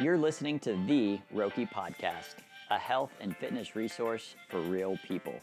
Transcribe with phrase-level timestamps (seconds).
[0.00, 2.36] You're listening to the Roki Podcast,
[2.70, 5.34] a health and fitness resource for real people.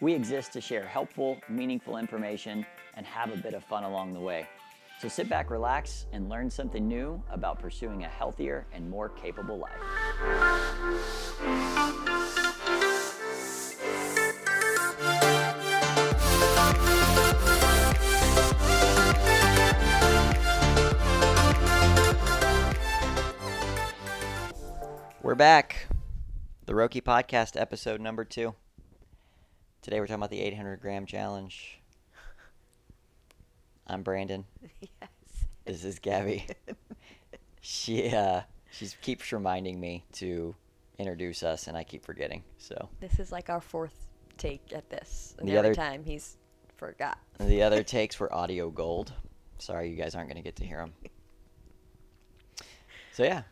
[0.00, 4.20] We exist to share helpful, meaningful information and have a bit of fun along the
[4.20, 4.46] way.
[5.00, 9.58] So sit back, relax, and learn something new about pursuing a healthier and more capable
[9.58, 9.80] life.
[25.30, 25.86] We're back.
[26.66, 28.56] The Roki Podcast, episode number two.
[29.80, 31.80] Today we're talking about the 800 gram challenge.
[33.86, 34.44] I'm Brandon.
[34.80, 35.10] Yes.
[35.64, 36.48] This is Gabby.
[37.60, 38.40] she uh,
[38.72, 40.56] she keeps reminding me to
[40.98, 42.42] introduce us, and I keep forgetting.
[42.58, 45.36] So This is like our fourth take at this.
[45.38, 46.38] And The every other- time he's
[46.76, 47.20] forgot.
[47.38, 49.12] the other takes were audio gold.
[49.58, 50.92] Sorry, you guys aren't going to get to hear them.
[53.12, 53.42] So yeah,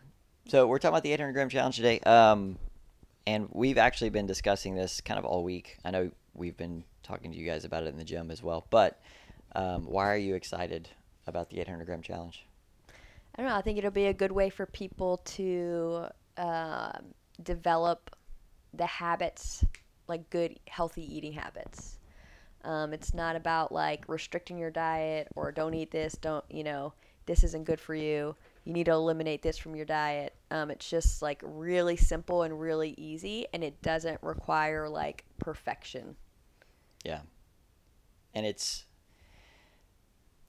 [0.48, 2.58] so we're talking about the 800 gram challenge today, um,
[3.26, 5.78] and we've actually been discussing this kind of all week.
[5.84, 8.66] I know we've been talking to you guys about it in the gym as well,
[8.70, 9.00] but
[9.54, 10.88] um, why are you excited
[11.26, 12.44] about the 800 gram challenge?
[13.36, 13.56] I don't know.
[13.56, 18.14] I think it'll be a good way for people to um develop
[18.74, 19.64] the habits,
[20.06, 21.98] like good, healthy eating habits.
[22.64, 26.92] Um, it's not about like restricting your diet or don't eat this, don't, you know,
[27.26, 28.34] this isn't good for you.
[28.64, 30.34] You need to eliminate this from your diet.
[30.50, 36.16] Um, it's just like really simple and really easy, and it doesn't require like perfection.
[37.04, 37.20] Yeah.
[38.34, 38.86] And it's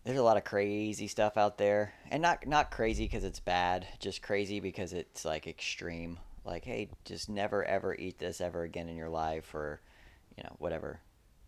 [0.03, 1.93] there's a lot of crazy stuff out there.
[2.09, 6.19] And not not crazy because it's bad, just crazy because it's like extreme.
[6.45, 9.81] Like, hey, just never ever eat this ever again in your life or
[10.37, 11.01] you know, whatever.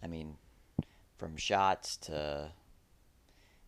[0.04, 0.36] I mean,
[1.18, 2.52] from shots to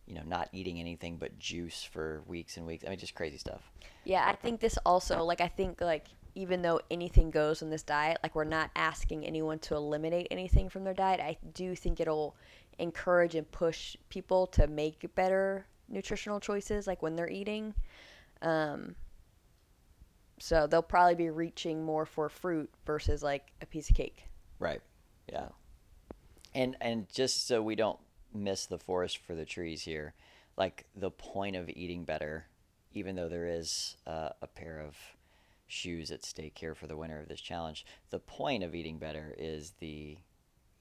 [0.06, 2.84] you know, not eating anything but juice for weeks and weeks.
[2.86, 3.62] I mean, just crazy stuff.
[4.04, 7.82] Yeah, I think this also like I think like even though anything goes in this
[7.82, 11.20] diet, like we're not asking anyone to eliminate anything from their diet.
[11.20, 12.36] I do think it'll
[12.78, 17.74] encourage and push people to make better nutritional choices like when they're eating.
[18.42, 18.96] Um
[20.40, 24.24] so they'll probably be reaching more for fruit versus like a piece of cake.
[24.58, 24.80] Right.
[25.32, 25.48] Yeah.
[26.54, 27.98] And and just so we don't
[28.34, 30.14] miss the forest for the trees here,
[30.56, 32.46] like the point of eating better,
[32.92, 34.96] even though there is uh, a pair of
[35.66, 39.34] shoes at stake here for the winner of this challenge, the point of eating better
[39.38, 40.18] is the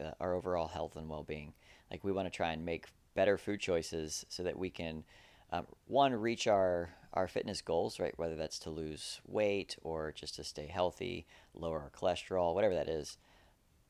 [0.04, 1.54] uh, our overall health and well-being.
[1.92, 5.04] Like we want to try and make better food choices so that we can
[5.52, 8.18] um, one reach our our fitness goals, right?
[8.18, 12.90] Whether that's to lose weight or just to stay healthy, lower our cholesterol, whatever that
[12.90, 13.18] is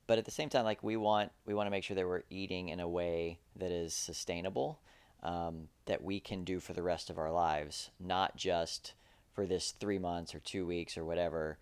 [0.07, 2.23] but at the same time like we want we want to make sure that we're
[2.29, 4.79] eating in a way that is sustainable
[5.21, 8.93] um, that we can do for the rest of our lives not just
[9.33, 11.57] for this three months or two weeks or whatever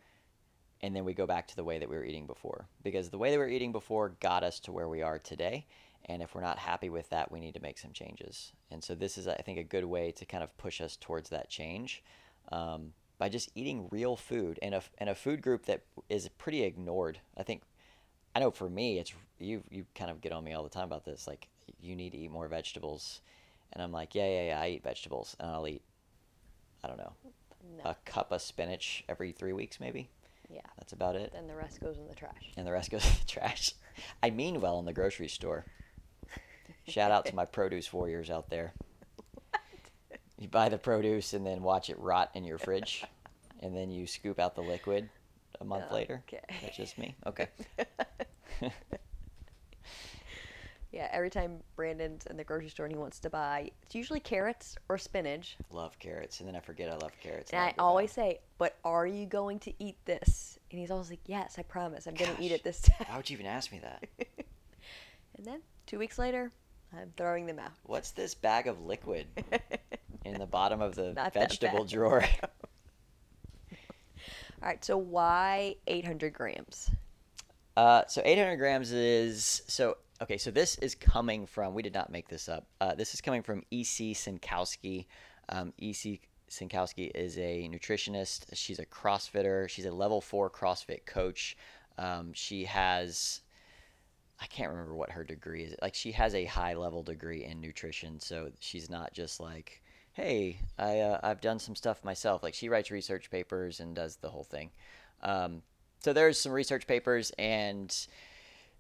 [0.81, 2.66] and then we go back to the way that we were eating before.
[2.84, 5.66] Because the way that we were eating before got us to where we are today
[6.06, 8.53] and if we're not happy with that we need to make some changes.
[8.72, 11.29] And so this is i think a good way to kind of push us towards
[11.29, 12.03] that change
[12.52, 16.63] um, by just eating real food and a, and a food group that is pretty
[16.63, 17.19] ignored.
[17.38, 17.62] I think
[18.35, 19.63] I know for me, it's you.
[19.69, 21.27] You kind of get on me all the time about this.
[21.27, 21.47] Like,
[21.81, 23.21] you need to eat more vegetables,
[23.73, 24.61] and I'm like, yeah, yeah, yeah.
[24.61, 25.81] I eat vegetables, and I'll eat,
[26.83, 27.13] I don't know,
[27.77, 27.89] No.
[27.91, 30.09] a cup of spinach every three weeks, maybe.
[30.49, 30.61] Yeah.
[30.77, 32.51] That's about it, Then the rest goes in the trash.
[32.57, 33.73] and the rest goes in the trash.
[34.21, 35.65] I mean well in the grocery store.
[36.87, 38.73] Shout out to my produce warriors out there.
[40.37, 43.03] You buy the produce and then watch it rot in your fridge,
[43.61, 45.07] and then you scoop out the liquid
[45.61, 46.23] a month later.
[46.27, 46.41] Okay.
[46.61, 47.16] That's just me.
[47.25, 47.47] Okay.
[50.91, 54.19] Yeah, every time Brandon's in the grocery store and he wants to buy, it's usually
[54.19, 55.55] carrots or spinach.
[55.72, 57.51] love carrots, and then I forget I love carrots.
[57.51, 61.09] And I'll I always say, "But are you going to eat this?" And he's always
[61.09, 62.07] like, "Yes, I promise.
[62.07, 64.03] I'm going to eat it this time." Why would you even ask me that?
[65.38, 66.51] and then two weeks later,
[66.93, 67.72] I'm throwing them out.
[67.84, 69.28] What's this bag of liquid
[70.25, 72.25] in the bottom of the vegetable drawer?
[74.61, 76.91] All right, so why 800 grams?
[77.75, 80.37] Uh, so 800 grams is so okay.
[80.37, 81.73] So this is coming from.
[81.73, 82.67] We did not make this up.
[82.79, 84.13] Uh, this is coming from E.C.
[84.13, 85.08] Synkowski.
[85.49, 86.22] Um, E.C.
[86.49, 88.46] Synkowski is a nutritionist.
[88.53, 89.67] She's a CrossFitter.
[89.67, 91.58] She's a level four CrossFit coach.
[91.97, 93.41] Um, she has.
[94.40, 95.75] I can't remember what her degree is.
[95.81, 99.80] Like she has a high level degree in nutrition, so she's not just like,
[100.13, 104.17] "Hey, I uh, I've done some stuff myself." Like she writes research papers and does
[104.17, 104.72] the whole thing.
[105.22, 105.61] Um,
[105.99, 107.96] so there's some research papers and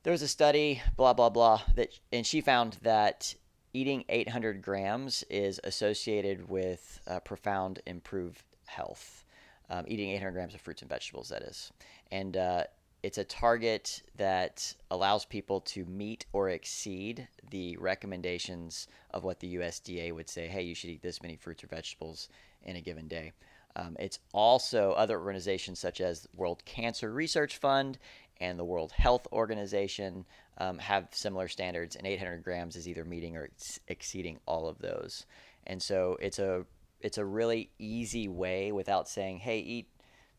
[0.03, 3.35] there was a study, blah blah blah, that and she found that
[3.73, 9.25] eating 800 grams is associated with uh, profound improved health.
[9.69, 11.71] Um, eating 800 grams of fruits and vegetables, that is,
[12.11, 12.63] and uh,
[13.03, 19.55] it's a target that allows people to meet or exceed the recommendations of what the
[19.55, 20.47] USDA would say.
[20.47, 22.29] Hey, you should eat this many fruits or vegetables
[22.63, 23.31] in a given day.
[23.75, 27.97] Um, it's also other organizations such as World Cancer Research Fund
[28.39, 30.25] and the World Health Organization
[30.57, 34.79] um, have similar standards, and 800 grams is either meeting or ex- exceeding all of
[34.79, 35.25] those.
[35.65, 36.65] And so it's a
[36.99, 39.87] it's a really easy way without saying, hey, eat,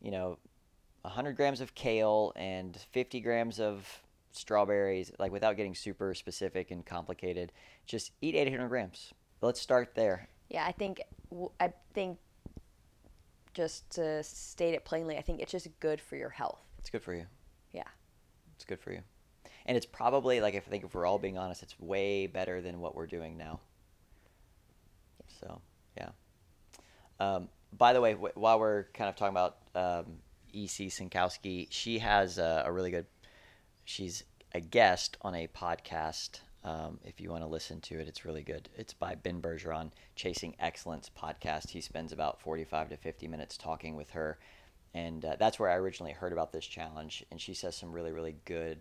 [0.00, 0.38] you know,
[1.02, 4.02] 100 grams of kale and 50 grams of
[4.32, 7.52] strawberries, like without getting super specific and complicated.
[7.86, 9.12] Just eat 800 grams.
[9.40, 10.28] Let's start there.
[10.48, 11.00] Yeah, I think
[11.60, 12.18] I think
[13.54, 16.60] just to state it plainly, I think it's just good for your health.
[16.78, 17.26] It's good for you.
[17.72, 17.84] Yeah.
[18.56, 19.00] It's good for you.
[19.66, 22.60] And it's probably like if I think if we're all being honest, it's way better
[22.60, 23.60] than what we're doing now.
[25.40, 25.60] So
[25.96, 26.10] yeah.
[27.20, 30.18] Um, by the way, w- while we're kind of talking about um,
[30.52, 30.86] E.C.
[30.86, 33.06] Synkowski, she has a, a, really good.
[33.84, 36.40] She's a guest on a podcast.
[36.64, 38.68] Um, if you want to listen to it, it's really good.
[38.76, 41.70] It's by Ben Bergeron, Chasing Excellence podcast.
[41.70, 44.38] He spends about 45 to 50 minutes talking with her.
[44.94, 47.24] And uh, that's where I originally heard about this challenge.
[47.30, 48.78] And she says some really, really good,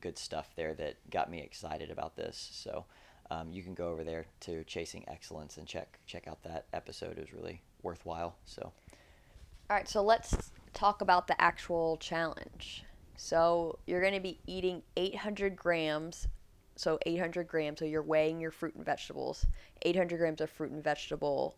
[0.00, 2.48] good stuff there that got me excited about this.
[2.52, 2.86] So
[3.30, 7.18] um, you can go over there to Chasing Excellence and check check out that episode.
[7.18, 8.36] It was really worthwhile.
[8.44, 9.88] So, all right.
[9.88, 12.84] So let's talk about the actual challenge.
[13.16, 16.28] So you're going to be eating 800 grams.
[16.76, 17.78] So 800 grams.
[17.78, 19.46] So you're weighing your fruit and vegetables.
[19.82, 21.56] 800 grams of fruit and vegetable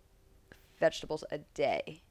[0.78, 2.02] vegetables a day.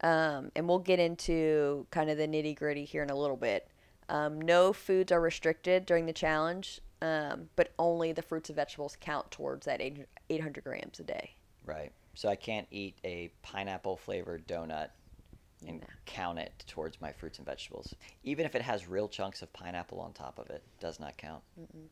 [0.00, 3.68] Um, and we'll get into kind of the nitty gritty here in a little bit.
[4.08, 8.96] Um, no foods are restricted during the challenge, um, but only the fruits and vegetables
[9.00, 9.82] count towards that
[10.30, 11.34] 800 grams a day.
[11.66, 11.92] Right.
[12.14, 14.88] So I can't eat a pineapple flavored donut
[15.66, 17.94] and count it towards my fruits and vegetables.
[18.22, 21.42] Even if it has real chunks of pineapple on top of it, does not count.
[21.60, 21.86] Mm-mm.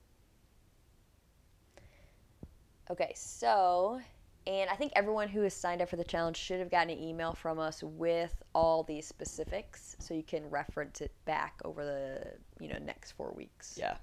[2.91, 4.01] Okay, so,
[4.47, 7.03] and I think everyone who has signed up for the challenge should have gotten an
[7.03, 12.65] email from us with all these specifics so you can reference it back over the,
[12.65, 13.77] you know, next 4 weeks.
[13.77, 13.97] Yeah.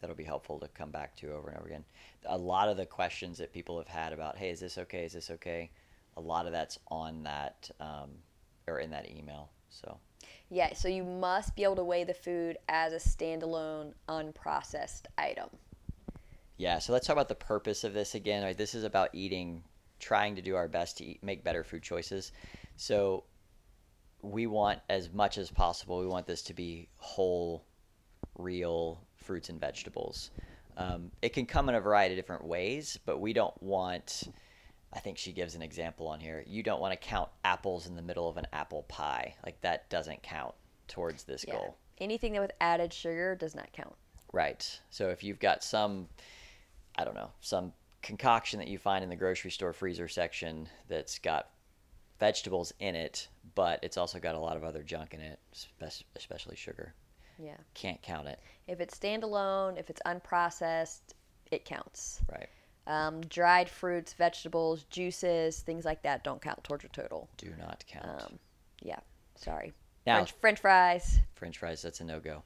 [0.00, 1.84] That'll be helpful to come back to over and over again.
[2.26, 5.04] A lot of the questions that people have had about, hey, is this okay?
[5.04, 5.70] Is this okay?
[6.16, 8.10] A lot of that's on that um,
[8.68, 9.50] or in that email.
[9.70, 9.98] So.
[10.50, 15.48] Yeah, so you must be able to weigh the food as a standalone unprocessed item.
[16.56, 18.42] Yeah, so let's talk about the purpose of this again.
[18.42, 19.62] Right, this is about eating,
[20.00, 22.32] trying to do our best to eat, make better food choices.
[22.76, 23.24] So
[24.22, 25.98] we want as much as possible.
[26.00, 27.64] We want this to be whole,
[28.38, 30.30] real fruits and vegetables.
[30.76, 34.24] Um, it can come in a variety of different ways, but we don't want
[34.96, 36.42] I think she gives an example on here.
[36.46, 39.34] You don't want to count apples in the middle of an apple pie.
[39.44, 40.54] Like that doesn't count
[40.88, 41.54] towards this yeah.
[41.54, 41.76] goal.
[41.98, 43.94] Anything that with added sugar does not count.
[44.32, 44.80] Right.
[44.90, 46.08] So if you've got some,
[46.96, 47.72] I don't know, some
[48.02, 51.50] concoction that you find in the grocery store freezer section that's got
[52.18, 55.38] vegetables in it, but it's also got a lot of other junk in it,
[56.14, 56.94] especially sugar.
[57.38, 57.56] Yeah.
[57.74, 58.40] Can't count it.
[58.66, 61.12] If it's standalone, if it's unprocessed,
[61.50, 62.20] it counts.
[62.30, 62.48] Right.
[62.86, 67.28] Um, dried fruits, vegetables, juices, things like that don't count towards your total.
[67.36, 68.06] Do not count.
[68.06, 68.38] Um,
[68.80, 69.00] yeah,
[69.34, 69.72] sorry.
[70.06, 71.18] Now, French, French fries.
[71.34, 72.44] French fries, that's a no go.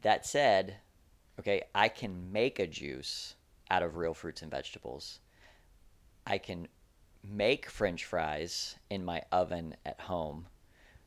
[0.00, 0.76] That said,
[1.38, 3.34] okay, I can make a juice
[3.70, 5.20] out of real fruits and vegetables.
[6.26, 6.68] I can
[7.22, 10.46] make French fries in my oven at home,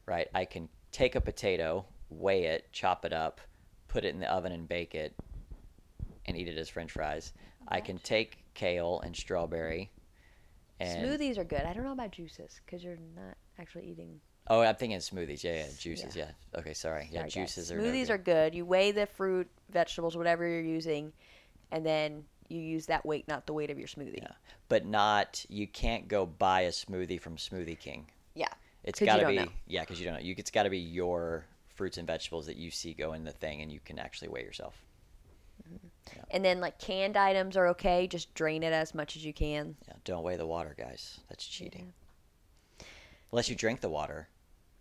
[0.05, 0.27] right?
[0.36, 3.41] I can take a potato, weigh it, chop it up,
[3.88, 5.15] put it in the oven and bake it,
[6.25, 7.34] and eat it as French fries.
[7.67, 9.91] I can take kale and strawberry.
[10.79, 11.61] And Smoothies are good.
[11.61, 14.19] I don't know about juices because you're not actually eating.
[14.49, 15.43] Oh, I'm thinking smoothies.
[15.43, 16.15] Yeah, yeah, juices.
[16.15, 16.31] Yeah.
[16.53, 16.59] yeah.
[16.59, 17.09] Okay, sorry.
[17.11, 17.77] Yeah, sorry, juices guys.
[17.77, 17.81] are.
[17.81, 18.55] Smoothies are good.
[18.55, 21.11] You weigh the fruit, vegetables, whatever you're using,
[21.71, 24.21] and then you use that weight, not the weight of your smoothie.
[24.21, 24.31] Yeah,
[24.69, 25.45] but not.
[25.49, 28.07] You can't go buy a smoothie from Smoothie King.
[28.35, 28.47] Yeah.
[28.83, 29.35] It's got to be.
[29.35, 29.47] Know.
[29.67, 30.21] Yeah, because you don't know.
[30.21, 31.45] You, it's got to be your
[31.75, 34.43] fruits and vegetables that you see go in the thing, and you can actually weigh
[34.43, 34.75] yourself.
[35.67, 35.87] Mm-hmm.
[36.15, 36.23] Yeah.
[36.31, 38.07] And then like canned items are okay.
[38.07, 39.75] Just drain it as much as you can.
[39.87, 41.19] Yeah, don't weigh the water, guys.
[41.29, 41.93] That's cheating.
[42.79, 42.85] Yeah.
[43.31, 44.29] Unless you drink the water.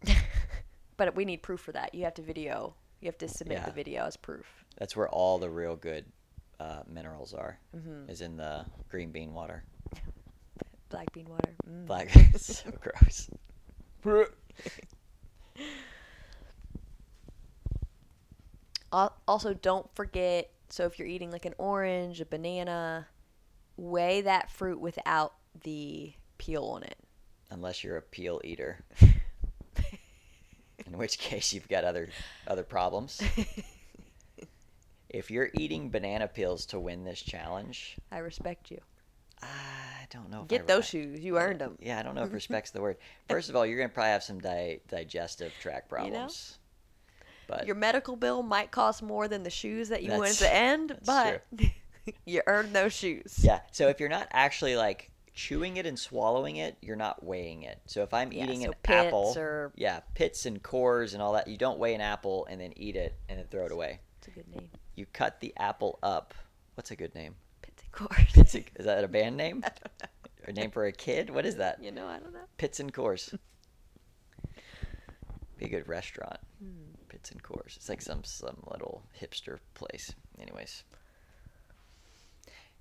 [0.97, 1.95] but we need proof for that.
[1.95, 2.75] You have to video.
[3.01, 3.67] You have to submit yeah.
[3.67, 4.47] the video as proof.
[4.79, 6.05] That's where all the real good
[6.61, 7.59] uh, minerals are.
[7.77, 8.11] Mm-hmm.
[8.11, 9.65] Is in the green bean water.
[10.89, 11.55] Black bean water.
[11.69, 11.87] Mm.
[11.87, 12.11] Black.
[12.37, 13.31] so gross.
[19.27, 20.51] Also, don't forget.
[20.69, 23.07] So if you're eating like an orange, a banana,
[23.77, 26.97] weigh that fruit without the peel on it.
[27.51, 32.09] Unless you're a peel eater, in which case you've got other
[32.47, 33.23] other problems.
[35.09, 38.81] if you're eating banana peels to win this challenge, I respect you.
[39.43, 40.43] I don't know.
[40.43, 41.21] If Get I, those shoes.
[41.21, 41.77] You earned them.
[41.81, 42.97] Yeah, I don't know if respect's the word.
[43.29, 46.29] First of all, you're gonna probably have some di- digestive tract You know?
[47.47, 50.55] But Your medical bill might cost more than the shoes that you went at the
[50.55, 51.45] end, but
[52.25, 53.39] you earned those shoes.
[53.41, 57.63] yeah, so if you're not actually like chewing it and swallowing it, you're not weighing
[57.63, 57.79] it.
[57.87, 61.35] So if I'm Yeah, eating so an apple, or- yeah, pits and cores and all
[61.35, 64.01] that, you don't weigh an apple and then eat it and then throw it away.
[64.19, 64.69] It's a good name.
[64.97, 66.35] You cut the apple up.
[66.75, 67.35] What's a good name?
[67.63, 68.33] Pits and cores.
[68.33, 69.63] Pits and- Is that a band name?
[69.65, 70.09] I don't know.
[70.47, 71.31] Or a name for a kid?
[71.31, 71.83] What is that?
[71.83, 72.41] You know, I don't know.
[72.57, 73.33] Pits and cores.
[75.59, 76.39] Be a good restaurant.
[76.63, 76.95] Hmm.
[77.17, 77.73] Pits and cores.
[77.77, 80.13] It's like some some little hipster place.
[80.39, 80.85] Anyways.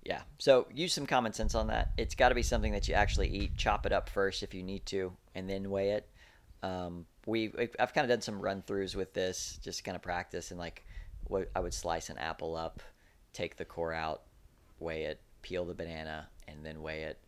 [0.03, 0.23] Yeah.
[0.39, 1.93] So use some common sense on that.
[1.95, 3.55] It's got to be something that you actually eat.
[3.55, 6.09] Chop it up first if you need to, and then weigh it.
[6.63, 7.49] Um, we
[7.79, 10.83] I've kind of done some run throughs with this, just kind of practice and like
[11.27, 12.83] what I would slice an apple up,
[13.31, 14.23] take the core out,
[14.79, 17.19] weigh it, peel the banana, and then weigh it,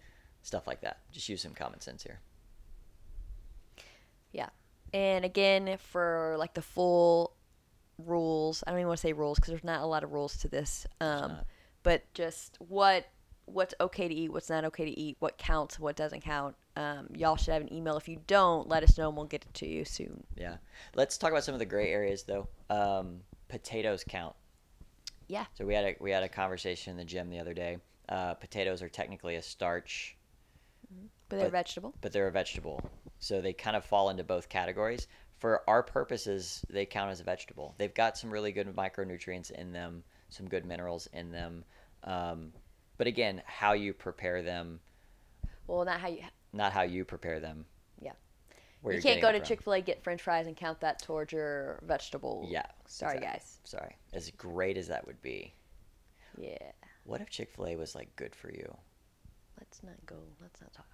[0.44, 0.98] stuff like that.
[1.14, 2.20] Just use some common sense here.
[4.34, 4.50] Yeah.
[4.94, 7.34] And again, for like the full
[7.98, 10.38] rules, I don't even want to say rules because there's not a lot of rules
[10.38, 10.86] to this.
[11.02, 11.38] Um,
[11.84, 13.08] but just what
[13.46, 16.56] what's okay to eat, what's not okay to eat, what counts, what doesn't count.
[16.76, 17.96] Um, y'all should have an email.
[17.96, 20.24] If you don't, let us know and we'll get it to you soon.
[20.36, 20.58] Yeah.
[20.96, 22.50] Let's talk about some of the gray areas though.
[22.70, 24.36] Um, potatoes count.
[25.30, 25.46] Yeah.
[25.56, 27.78] So we had a we had a conversation in the gym the other day.
[28.10, 30.17] Uh, potatoes are technically a starch,
[31.30, 31.94] But they're But- vegetable.
[32.02, 32.82] but they're a vegetable.
[33.20, 35.08] So they kind of fall into both categories.
[35.40, 37.76] For our purposes, they count as a vegetable.
[37.78, 41.64] They've got some really good micronutrients in them, some good minerals in them.
[42.04, 42.54] Um,
[42.98, 44.80] but again, how you prepare them,
[45.68, 46.24] Well, not how you.
[46.54, 47.66] not how you prepare them.
[48.02, 48.14] Yeah.
[48.86, 49.40] You can't go to.
[49.42, 52.46] Chick Fil A get French fries and count that towards your vegetable.
[52.50, 52.66] Yeah.
[52.86, 53.40] Sorry, exactly.
[53.40, 53.60] guys.
[53.64, 53.96] Sorry.
[54.14, 55.54] As great as that would be,
[56.38, 56.72] Yeah.
[57.04, 58.76] what if Chick Fil A was like good for you?
[59.60, 60.16] Let's not go.
[60.42, 60.86] Let's not talk.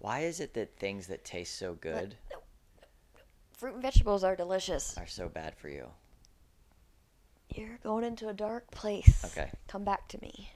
[0.00, 2.16] Why is it that things that taste so good
[3.52, 4.96] Fruit and vegetables are delicious.
[4.96, 5.86] are so bad for you?
[7.54, 9.22] You're going into a dark place.
[9.26, 9.50] Okay.
[9.68, 10.50] Come back to me.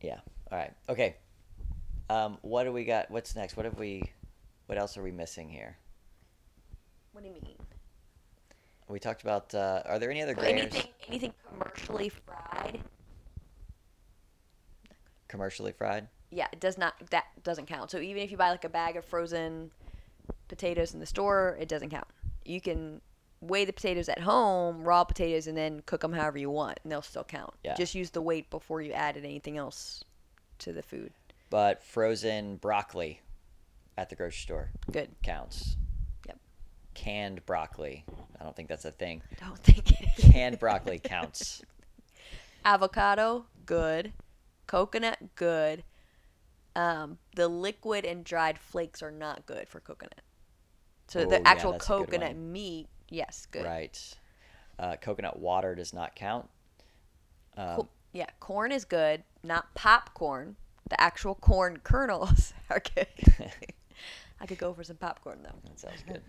[0.00, 0.20] Yeah.
[0.52, 0.72] All right.
[0.88, 1.16] Okay.
[2.08, 3.10] Um, what do we got?
[3.10, 3.56] What's next?
[3.56, 4.04] What have we?
[4.66, 5.76] What else are we missing here?
[7.12, 7.56] What do you mean?
[8.86, 9.52] We talked about.
[9.52, 12.80] Uh, are there any other areas Anything, anything commercially fried?
[15.26, 16.06] commercially fried?
[16.30, 16.94] Yeah, it does not.
[17.10, 17.90] That doesn't count.
[17.90, 19.70] So even if you buy like a bag of frozen
[20.48, 22.08] potatoes in the store, it doesn't count.
[22.44, 23.00] You can
[23.40, 26.90] weigh the potatoes at home, raw potatoes, and then cook them however you want, and
[26.90, 27.54] they'll still count.
[27.64, 27.74] Yeah.
[27.74, 30.02] Just use the weight before you added anything else
[30.60, 31.12] to the food.
[31.50, 33.20] But frozen broccoli
[33.96, 35.10] at the grocery store Good.
[35.22, 35.76] counts.
[36.26, 36.38] Yep.
[36.94, 38.04] Canned broccoli.
[38.40, 39.22] I don't think that's a thing.
[39.40, 40.30] Don't think it is.
[40.30, 41.62] Canned broccoli counts.
[42.64, 44.12] Avocado, good.
[44.66, 45.84] Coconut, good.
[46.76, 50.20] Um, the liquid and dried flakes are not good for coconut.
[51.08, 53.64] So Oh, the actual that's a good coconut meat, yes, good.
[53.64, 54.14] Right.
[54.78, 56.48] Uh, coconut water does not count.
[57.56, 59.24] Um, Co- yeah, corn is good.
[59.42, 60.56] Not popcorn.
[60.88, 63.08] The actual corn kernels are good.
[64.40, 65.58] I could go for some popcorn though.
[65.64, 66.22] That sounds good.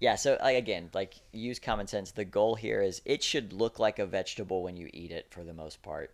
[0.00, 2.10] Yeah, so like again, like use common sense.
[2.10, 5.44] The goal here is it should look like a vegetable when you eat it for
[5.44, 6.12] the most part.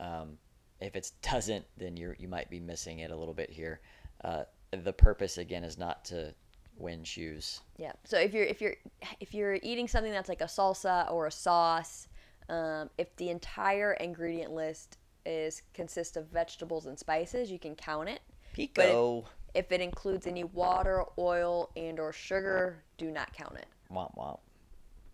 [0.00, 0.38] Um,
[0.82, 3.80] if it doesn't, then you you might be missing it a little bit here.
[4.24, 6.34] Uh, the purpose again is not to
[6.76, 7.60] win shoes.
[7.76, 7.92] Yeah.
[8.04, 8.76] So if you're if you're
[9.20, 12.08] if you're eating something that's like a salsa or a sauce,
[12.48, 18.08] um, if the entire ingredient list is consists of vegetables and spices, you can count
[18.08, 18.20] it.
[18.52, 19.24] Pico.
[19.54, 23.66] If it includes any water, oil, and or sugar, do not count it.
[23.92, 24.40] Womp womp.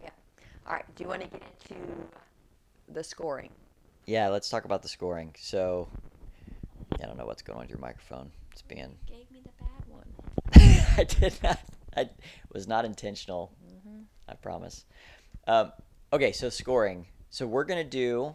[0.03, 0.11] Yeah.
[0.67, 0.85] All right.
[0.95, 1.83] Do you want to get into
[2.89, 3.51] the scoring?
[4.09, 5.35] Yeah, let's talk about the scoring.
[5.39, 5.87] So,
[6.99, 8.31] I don't know what's going on with your microphone.
[8.53, 8.97] It's being.
[9.07, 10.07] Gave me the bad one.
[10.97, 11.59] I did not.
[11.95, 12.09] I
[12.55, 13.53] was not intentional.
[14.27, 14.87] I promise.
[15.47, 15.73] Um,
[16.11, 17.05] okay, so scoring.
[17.29, 18.35] So we're gonna do.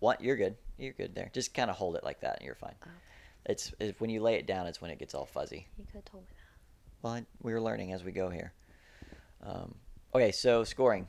[0.00, 0.56] What you're good.
[0.76, 1.30] You're good there.
[1.32, 2.74] Just kind of hold it like that, and you're fine.
[3.46, 4.66] It's, it's when you lay it down.
[4.66, 5.68] It's when it gets all fuzzy.
[5.78, 7.02] You could have told me that.
[7.02, 8.52] Well, I- we're learning as we go here.
[9.42, 9.74] Um,
[10.14, 11.08] okay, so scoring.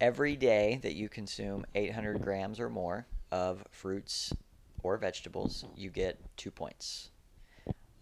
[0.00, 4.32] Every day that you consume 800 grams or more of fruits
[4.82, 7.10] or vegetables, you get two points.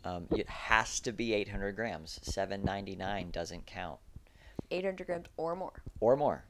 [0.04, 2.20] Um, it has to be 800 grams.
[2.22, 3.98] 799 doesn't count
[4.70, 5.82] 800 grams or more.
[6.00, 6.44] or more.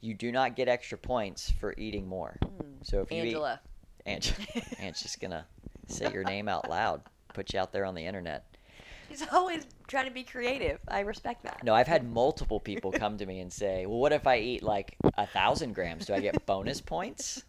[0.00, 2.36] you do not get extra points for eating more.
[2.82, 3.60] So if you Angela.
[4.06, 4.36] eat, Angela,
[4.78, 5.46] Angela's just gonna
[5.88, 7.02] say your name out loud,
[7.34, 8.44] put you out there on the internet.
[9.08, 10.78] She's always trying to be creative.
[10.88, 11.62] I respect that.
[11.64, 14.62] No, I've had multiple people come to me and say, "Well, what if I eat
[14.62, 16.06] like a thousand grams?
[16.06, 17.44] Do I get bonus points?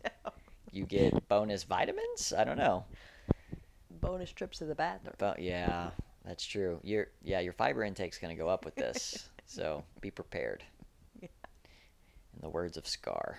[0.73, 2.33] You get bonus vitamins?
[2.35, 2.85] I don't know."
[4.01, 5.15] Bonus trips to the bathroom.
[5.17, 5.91] But yeah,
[6.25, 6.79] that's true.
[6.83, 10.63] Your yeah, your fiber intake's gonna go up with this, so be prepared.
[11.21, 11.29] In
[12.41, 13.37] the words of Scar,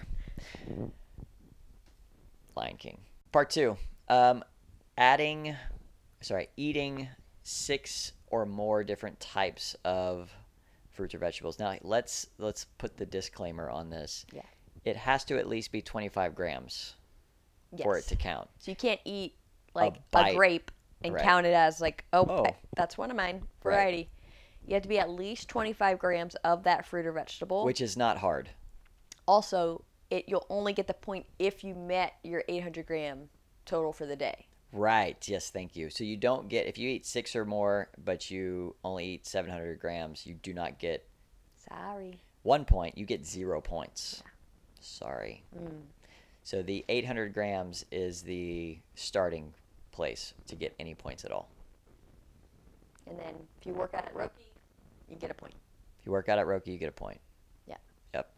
[2.56, 2.98] Lion King.
[3.32, 3.76] Part two.
[4.08, 4.44] Um,
[4.96, 5.56] adding,
[6.20, 7.08] sorry, eating
[7.42, 10.32] six or more different types of
[10.90, 11.58] fruits or vegetables.
[11.58, 14.24] Now let's let's put the disclaimer on this.
[14.32, 14.42] Yeah.
[14.84, 16.94] It has to at least be 25 grams
[17.82, 18.48] for it to count.
[18.58, 19.34] So you can't eat
[19.74, 20.36] like a, bite.
[20.36, 20.70] grape
[21.02, 21.22] and Right.
[21.22, 22.44] count it as like, oh, Oh.
[22.46, 23.46] I- that's one of mine.
[23.62, 23.74] Right.
[23.74, 24.10] Variety.
[24.66, 27.64] You have to be at least 25 grams of that fruit or vegetable.
[27.64, 28.50] Which is not hard.
[29.26, 33.30] also, it you'll only get the point if you met your 800 gram
[33.64, 34.46] total for the day.
[34.72, 35.16] Right.
[35.28, 35.50] Yes.
[35.50, 35.88] Thank you.
[35.90, 39.78] So you don't get if you eat six or more, but you only eat 700
[39.80, 41.08] grams, you do not get
[41.56, 42.20] Sorry.
[42.42, 42.98] one point.
[42.98, 44.22] You get zero points.
[44.80, 45.42] Sorry.
[45.56, 45.82] Mm.
[46.44, 49.54] So the 800 grams is the starting
[49.92, 51.48] place to get any points at all.
[53.06, 54.44] And then if you work out at Roki,
[55.08, 55.54] you get a point.
[56.00, 57.18] If you work out at Roki, you get a point.
[57.66, 57.76] Yeah.
[58.12, 58.30] Yep.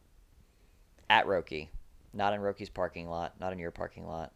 [1.10, 1.68] At Roki,
[2.14, 4.32] not in Roki's parking lot, not in your parking lot,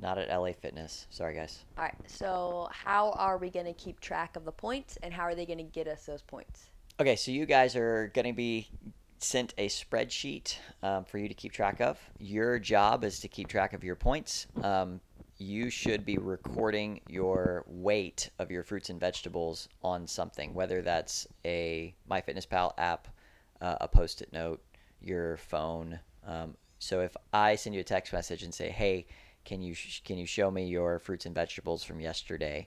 [0.00, 1.06] not at LA Fitness.
[1.10, 1.64] Sorry, guys.
[1.78, 1.94] All right.
[2.08, 5.46] So how are we going to keep track of the points, and how are they
[5.46, 6.66] going to get us those points?
[6.98, 8.68] Okay, so you guys are going to be
[9.18, 11.98] sent a spreadsheet um, for you to keep track of.
[12.18, 14.46] Your job is to keep track of your points.
[14.62, 15.00] Um,
[15.38, 21.26] you should be recording your weight of your fruits and vegetables on something, whether that's
[21.44, 23.08] a MyFitnessPal app,
[23.60, 24.62] uh, a post-it note,
[25.00, 25.98] your phone.
[26.26, 29.06] Um, so if I send you a text message and say, "Hey,
[29.44, 32.66] can you sh- can you show me your fruits and vegetables from yesterday?"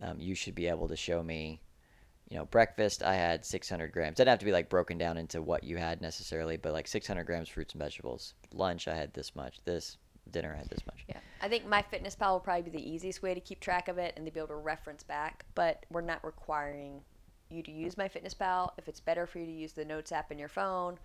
[0.00, 1.60] Um, you should be able to show me
[2.28, 4.16] you know, breakfast I had 600 grams.
[4.16, 7.24] Doesn't have to be like broken down into what you had necessarily, but like 600
[7.24, 8.34] grams fruits and vegetables.
[8.52, 9.60] Lunch I had this much.
[9.64, 9.96] This
[10.30, 11.04] dinner I had this much.
[11.08, 13.88] Yeah, I think my fitness pal will probably be the easiest way to keep track
[13.88, 15.44] of it and to be able to reference back.
[15.54, 17.00] But we're not requiring
[17.48, 18.74] you to use my fitness pal.
[18.76, 20.98] If it's better for you to use the notes app in your phone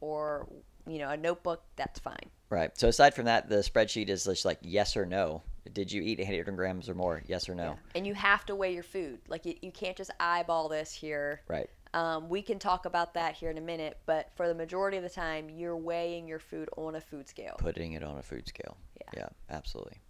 [0.00, 0.48] or
[0.86, 2.30] you know a notebook, that's fine.
[2.50, 2.76] Right.
[2.78, 5.42] So aside from that, the spreadsheet is just like yes or no.
[5.70, 7.22] Did you eat 800 grams or more?
[7.26, 7.64] Yes or no.
[7.64, 7.76] Yeah.
[7.94, 9.20] And you have to weigh your food.
[9.28, 11.42] Like you, you can't just eyeball this here.
[11.46, 11.68] Right.
[11.92, 15.02] Um, we can talk about that here in a minute, but for the majority of
[15.02, 17.56] the time, you're weighing your food on a food scale.
[17.58, 18.76] Putting it on a food scale.
[18.96, 19.20] Yeah.
[19.22, 20.00] Yeah, absolutely.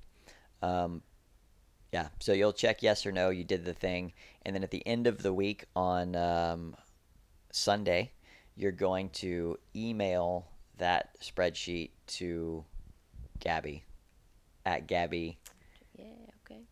[0.62, 1.02] Um,
[1.92, 2.08] yeah.
[2.20, 3.30] So you'll check yes or no.
[3.30, 6.76] You did the thing, and then at the end of the week on um,
[7.52, 8.12] Sunday,
[8.58, 12.64] you're going to email that spreadsheet to
[13.38, 13.84] Gabby
[14.66, 15.38] at Gabby
[15.96, 16.06] Yeah,
[16.44, 16.62] okay.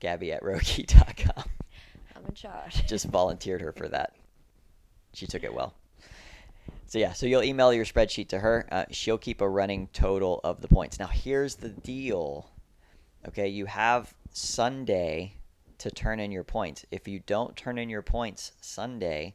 [0.00, 1.44] Gabby at Roki.com.
[2.16, 2.86] I'm in charge.
[2.88, 4.14] Just volunteered her for that.
[5.12, 5.74] She took it well.
[6.86, 8.66] So yeah, so you'll email your spreadsheet to her.
[8.72, 10.98] Uh, she'll keep a running total of the points.
[10.98, 12.48] Now here's the deal.
[13.28, 15.34] Okay, you have Sunday
[15.78, 16.86] to turn in your points.
[16.90, 19.34] If you don't turn in your points Sunday,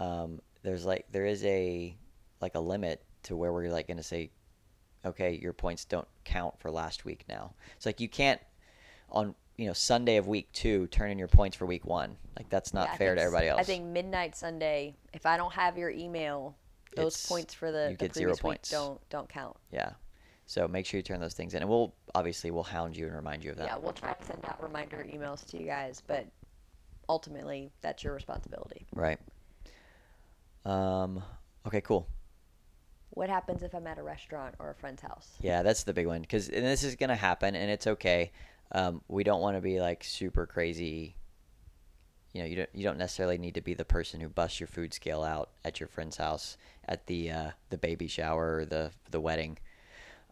[0.00, 1.96] um, there's like there is a
[2.40, 4.30] like a limit to where we're like going to say,
[5.04, 7.54] okay, your points don't count for last week now.
[7.76, 8.40] It's like you can't
[9.10, 12.16] on you know Sunday of week two turn in your points for week one.
[12.36, 13.60] Like that's not Yeah, fair to everybody else.
[13.60, 14.96] I think midnight Sunday.
[15.12, 16.56] If I don't have your email,
[16.96, 18.70] those It's- points for the, you the get zero points.
[18.70, 19.56] don't don't count.
[19.70, 19.92] Yeah.
[20.46, 23.14] So make sure you turn those things in, and we'll obviously we'll hound you and
[23.16, 23.66] remind you of that.
[23.66, 26.26] Yeah, we'll try to send out reminder emails to you guys, but
[27.08, 28.86] ultimately that's your responsibility.
[28.94, 29.18] Right.
[30.64, 31.22] Um.
[31.66, 31.80] Okay.
[31.80, 32.08] Cool.
[33.10, 35.36] What happens if I'm at a restaurant or a friend's house?
[35.40, 38.32] Yeah, that's the big one because and this is gonna happen, and it's okay.
[38.72, 41.14] Um, we don't want to be like super crazy.
[42.32, 44.66] You know, you don't you don't necessarily need to be the person who busts your
[44.66, 46.56] food scale out at your friend's house
[46.88, 49.58] at the uh, the baby shower or the the wedding.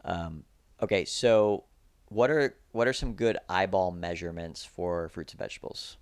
[0.04, 0.42] Um,
[0.82, 1.64] okay, so
[2.08, 5.96] what are what are some good eyeball measurements for fruits and vegetables?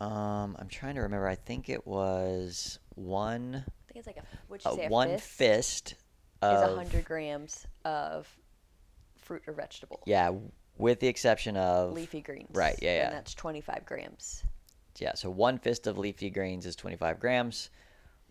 [0.00, 1.28] Um, I'm trying to remember.
[1.28, 5.18] I think it was one I think it's like a would you uh, say one
[5.18, 5.94] fist, fist
[6.42, 8.28] is of hundred grams of
[9.18, 10.00] fruit or vegetable.
[10.06, 10.30] yeah,
[10.78, 12.48] with the exception of Leafy greens.
[12.52, 13.06] Right, yeah, yeah.
[13.06, 14.42] And that's twenty five grams.
[14.98, 15.14] yeah.
[15.14, 17.70] So one fist of leafy greens is 25 grams.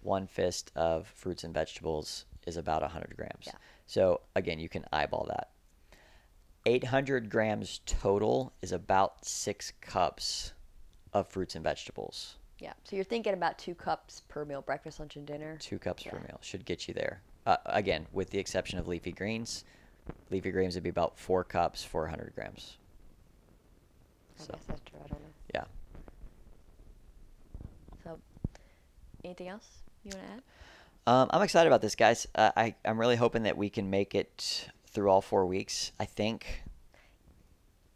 [0.02, 3.46] One fist of fruits and vegetables is about 100 grams.
[3.46, 3.54] Yeah.
[3.86, 5.50] So again, you can eyeball that.
[6.66, 10.54] 800 grams total is about six cups
[11.14, 12.36] of fruits and vegetables.
[12.60, 12.74] Yeah.
[12.84, 15.58] So you're thinking about two cups per meal, breakfast, lunch, and dinner.
[15.60, 17.22] Two cups per meal should get you there.
[17.46, 19.64] Uh, again, with the exception of leafy greens.
[20.30, 22.78] Leafy greens would be about four cups, 400 grams.
[24.40, 25.00] I So, guess that's true.
[25.04, 25.28] I don't know.
[25.54, 25.64] yeah.
[28.04, 28.20] So,
[29.24, 29.68] anything else
[30.04, 30.42] you want to add?
[31.08, 32.28] Um, I'm excited about this, guys.
[32.36, 35.92] Uh, I, I'm really hoping that we can make it through all four weeks.
[36.00, 36.64] I think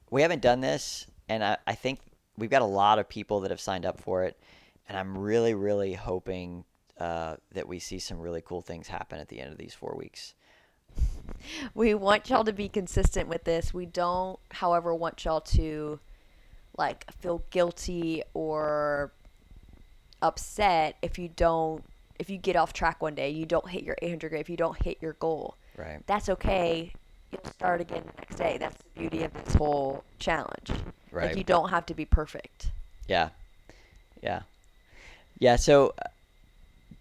[0.10, 2.00] we haven't done this, and I, I think
[2.38, 4.40] we've got a lot of people that have signed up for it.
[4.88, 6.66] And I'm really, really hoping
[7.00, 9.96] uh, that we see some really cool things happen at the end of these four
[9.98, 10.34] weeks.
[11.74, 13.74] We want y'all to be consistent with this.
[13.74, 16.00] We don't, however, want y'all to
[16.78, 19.12] like feel guilty or
[20.22, 21.84] upset if you don't
[22.20, 24.56] if you get off track one day, you don't hit your 800 grade, if you
[24.56, 25.58] don't hit your goal.
[25.76, 26.06] Right.
[26.06, 26.94] That's okay.
[27.34, 28.58] You'll start again the next day.
[28.60, 30.72] That's the beauty of this whole challenge.
[31.12, 31.28] Right.
[31.30, 32.68] Like you don't have to be perfect.
[33.08, 33.30] Yeah.
[34.22, 34.42] Yeah.
[35.40, 35.56] Yeah.
[35.58, 36.08] So, uh,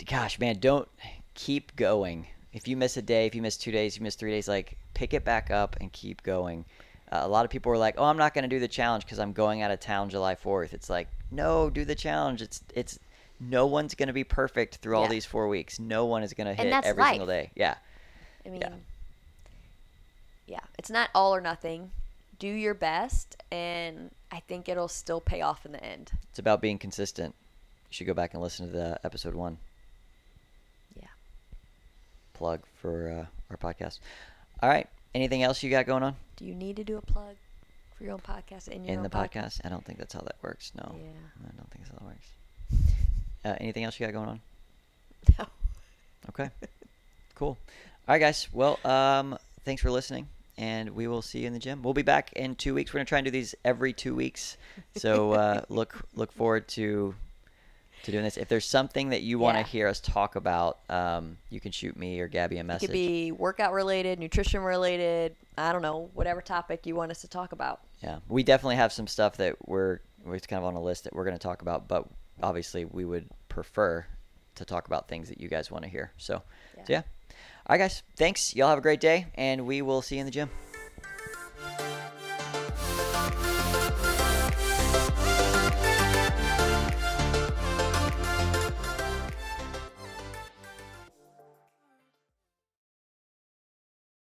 [0.07, 0.89] gosh, man, don't
[1.35, 2.27] keep going.
[2.53, 4.77] If you miss a day, if you miss two days, you miss three days, like
[4.95, 6.65] pick it back up and keep going.
[7.11, 9.05] Uh, a lot of people are like, "Oh, I'm not going to do the challenge
[9.05, 12.41] because I'm going out of town July 4th." It's like, no, do the challenge.
[12.43, 12.99] It's it's
[13.41, 15.09] no one's going to be perfect through all Yeah.
[15.11, 15.79] these four weeks.
[15.79, 17.51] No one is going to hit every single day.
[17.55, 17.75] Yeah.
[18.47, 18.75] I mean, Yeah.
[20.47, 20.61] Yeah.
[20.79, 21.91] it's not all or nothing.
[22.39, 26.11] Do your best, and I think it'll still pay off in the end.
[26.31, 27.35] It's about being consistent.
[27.91, 29.59] You should go back and listen to the episode one.
[30.97, 31.05] Yeah.
[32.35, 34.01] Plug for uh, our podcast.
[34.61, 34.89] All right.
[35.15, 36.17] Anything else you got going on?
[36.37, 37.37] Do you need to do a plug
[37.97, 38.97] for your own podcast in your podcast?
[38.97, 39.61] in the podcast?
[39.65, 40.73] I don't think that's how that works.
[40.75, 41.11] No, Yeah.
[41.47, 42.27] I don't think that's how that works.
[43.45, 44.41] Uh, anything else you got going on?
[45.39, 45.47] No.
[46.31, 46.51] Okay,
[47.37, 47.49] cool.
[47.49, 47.59] All
[48.09, 48.49] right, guys.
[48.53, 51.83] Well, um, thanks for listening, and we will see you in the gym.
[51.83, 52.93] We'll be back in two weeks.
[52.93, 54.57] We're gonna try and do these every two weeks.
[54.97, 57.15] So uh, look look forward to
[58.05, 58.37] to doing this.
[58.37, 59.67] If there's something that you want to Yeah.
[59.67, 62.85] hear us talk about, um, you can shoot me or Gabby a message.
[62.85, 65.37] It could be workout related, nutrition related.
[65.57, 67.81] I don't know, whatever topic you want us to talk about.
[68.03, 71.15] Yeah, we definitely have some stuff that we're we're kind of on a list that
[71.15, 72.07] we're going to talk about, but
[72.43, 74.05] obviously we would prefer
[74.55, 76.13] to talk about things that you guys want to hear.
[76.17, 76.43] So,
[76.77, 76.85] Yeah.
[76.85, 77.03] so yeah.
[77.67, 78.03] All right, guys.
[78.17, 78.57] Thanks.
[78.57, 80.51] Y'all have a great day, and we will see you in the gym.